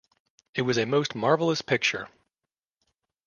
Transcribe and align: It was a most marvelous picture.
It 0.55 0.63
was 0.63 0.79
a 0.79 0.87
most 0.87 1.13
marvelous 1.13 1.61
picture. 1.61 2.09